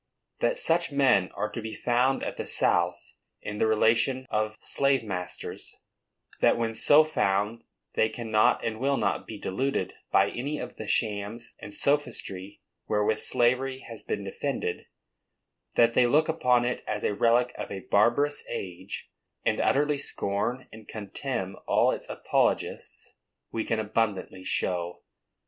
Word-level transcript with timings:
That 0.39 0.57
such 0.57 0.91
men 0.91 1.29
are 1.35 1.51
to 1.51 1.61
be 1.61 1.75
found 1.75 2.23
at 2.23 2.35
the 2.35 2.45
South 2.47 3.13
in 3.39 3.59
the 3.59 3.67
relation 3.67 4.25
of 4.31 4.57
slave 4.59 5.03
masters, 5.03 5.75
that 6.39 6.57
when 6.57 6.73
so 6.73 7.03
found 7.03 7.63
they 7.93 8.09
cannot 8.09 8.65
and 8.65 8.79
will 8.79 8.97
not 8.97 9.27
be 9.27 9.37
deluded 9.37 9.93
by 10.11 10.31
any 10.31 10.57
of 10.57 10.77
the 10.77 10.87
shams 10.87 11.53
and 11.59 11.71
sophistry 11.71 12.63
wherewith 12.87 13.19
slavery 13.19 13.81
has 13.81 14.01
been 14.01 14.23
defended, 14.23 14.87
that 15.75 15.93
they 15.93 16.07
look 16.07 16.27
upon 16.27 16.65
it 16.65 16.83
as 16.87 17.03
a 17.03 17.13
relic 17.13 17.53
of 17.55 17.69
a 17.69 17.81
barbarous 17.81 18.43
age, 18.49 19.11
and 19.45 19.61
utterly 19.61 19.99
scorn 19.99 20.67
and 20.73 20.87
contemn 20.87 21.55
all 21.67 21.91
its 21.91 22.09
apologists, 22.09 23.13
we 23.51 23.63
can 23.63 23.79
abundantly 23.79 24.43
show. 24.43 25.03